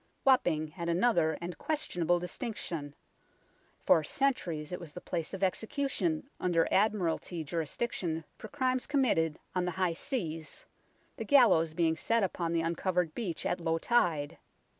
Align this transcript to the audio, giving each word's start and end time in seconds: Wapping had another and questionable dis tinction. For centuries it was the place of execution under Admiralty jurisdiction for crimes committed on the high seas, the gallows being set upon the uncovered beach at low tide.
Wapping 0.25 0.67
had 0.69 0.89
another 0.89 1.37
and 1.41 1.59
questionable 1.59 2.19
dis 2.19 2.35
tinction. 2.35 2.93
For 3.85 4.03
centuries 4.03 4.71
it 4.71 4.79
was 4.79 4.93
the 4.93 4.99
place 4.99 5.31
of 5.31 5.43
execution 5.43 6.27
under 6.39 6.67
Admiralty 6.71 7.43
jurisdiction 7.43 8.23
for 8.35 8.47
crimes 8.47 8.87
committed 8.87 9.37
on 9.53 9.63
the 9.65 9.69
high 9.77 9.93
seas, 9.93 10.65
the 11.17 11.23
gallows 11.23 11.75
being 11.75 11.95
set 11.95 12.23
upon 12.23 12.51
the 12.51 12.61
uncovered 12.61 13.13
beach 13.13 13.45
at 13.45 13.61
low 13.61 13.77
tide. 13.77 14.39